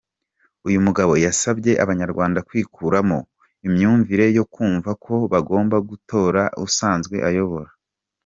Uyu 0.67 0.79
mugabo 0.85 1.13
yasabye 1.25 1.71
Abanyarwanda 1.83 2.39
kwikuramo 2.47 3.19
imyumvire 3.67 4.25
yo 4.37 4.45
kumva 4.53 4.91
ko 5.03 5.15
bagomba 5.33 5.77
gutora 5.89 6.41
usanzwe 6.67 7.17
ayobora. 7.29 7.71